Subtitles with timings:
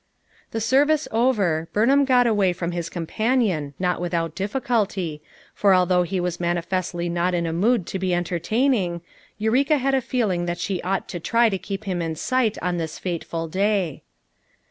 [0.49, 5.19] »The service ovor, Burnlmm got away from his companion, not without (Hflicully,
[5.53, 9.01] for although lie was manifestly not in a mood to he enter taining,
[9.37, 12.77] Eureka had a feeling that she ought to try to keep him in sight on
[12.77, 14.01] this fateful day.